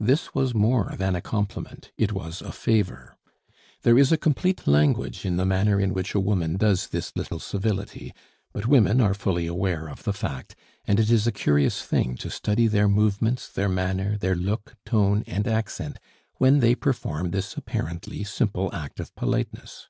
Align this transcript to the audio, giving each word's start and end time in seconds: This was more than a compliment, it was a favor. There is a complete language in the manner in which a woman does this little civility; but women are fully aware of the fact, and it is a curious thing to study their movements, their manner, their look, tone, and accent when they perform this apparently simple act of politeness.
This 0.00 0.34
was 0.34 0.56
more 0.56 0.96
than 0.96 1.14
a 1.14 1.20
compliment, 1.20 1.92
it 1.96 2.10
was 2.10 2.42
a 2.42 2.50
favor. 2.50 3.16
There 3.82 3.96
is 3.96 4.10
a 4.10 4.16
complete 4.18 4.66
language 4.66 5.24
in 5.24 5.36
the 5.36 5.46
manner 5.46 5.78
in 5.78 5.94
which 5.94 6.16
a 6.16 6.20
woman 6.20 6.56
does 6.56 6.88
this 6.88 7.12
little 7.14 7.38
civility; 7.38 8.12
but 8.52 8.66
women 8.66 9.00
are 9.00 9.14
fully 9.14 9.46
aware 9.46 9.88
of 9.88 10.02
the 10.02 10.12
fact, 10.12 10.56
and 10.84 10.98
it 10.98 11.12
is 11.12 11.28
a 11.28 11.30
curious 11.30 11.80
thing 11.82 12.16
to 12.16 12.28
study 12.28 12.66
their 12.66 12.88
movements, 12.88 13.46
their 13.48 13.68
manner, 13.68 14.16
their 14.18 14.34
look, 14.34 14.74
tone, 14.84 15.22
and 15.28 15.46
accent 15.46 16.00
when 16.38 16.58
they 16.58 16.74
perform 16.74 17.30
this 17.30 17.56
apparently 17.56 18.24
simple 18.24 18.74
act 18.74 18.98
of 18.98 19.14
politeness. 19.14 19.86